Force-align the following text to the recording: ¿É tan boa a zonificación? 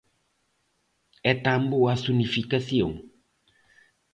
¿É 1.31 1.33
tan 1.45 1.61
boa 1.71 1.89
a 1.93 2.01
zonificación? 2.05 2.91